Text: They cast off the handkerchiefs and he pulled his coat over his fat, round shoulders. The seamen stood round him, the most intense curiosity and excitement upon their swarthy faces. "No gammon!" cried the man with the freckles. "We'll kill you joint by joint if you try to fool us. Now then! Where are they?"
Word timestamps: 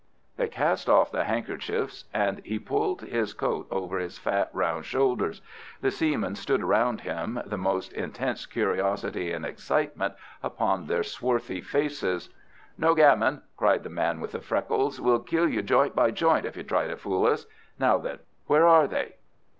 They 0.35 0.47
cast 0.47 0.89
off 0.89 1.11
the 1.11 1.25
handkerchiefs 1.25 2.05
and 2.11 2.41
he 2.43 2.57
pulled 2.57 3.01
his 3.01 3.35
coat 3.35 3.67
over 3.69 3.99
his 3.99 4.17
fat, 4.17 4.49
round 4.51 4.83
shoulders. 4.85 5.43
The 5.81 5.91
seamen 5.91 6.33
stood 6.33 6.63
round 6.63 7.01
him, 7.01 7.39
the 7.45 7.59
most 7.59 7.93
intense 7.93 8.47
curiosity 8.47 9.31
and 9.31 9.45
excitement 9.45 10.15
upon 10.41 10.87
their 10.87 11.03
swarthy 11.03 11.61
faces. 11.61 12.31
"No 12.79 12.95
gammon!" 12.95 13.43
cried 13.57 13.83
the 13.83 13.89
man 13.91 14.19
with 14.19 14.31
the 14.31 14.41
freckles. 14.41 14.99
"We'll 14.99 15.19
kill 15.19 15.47
you 15.47 15.61
joint 15.61 15.95
by 15.95 16.09
joint 16.09 16.47
if 16.47 16.57
you 16.57 16.63
try 16.63 16.87
to 16.87 16.97
fool 16.97 17.27
us. 17.27 17.45
Now 17.77 17.99
then! 17.99 18.21
Where 18.47 18.65
are 18.65 18.87
they?" 18.87 19.17